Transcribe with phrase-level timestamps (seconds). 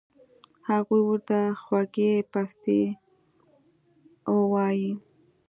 [0.67, 2.81] هغو ورته خوږې پستې
[4.29, 4.89] اووائي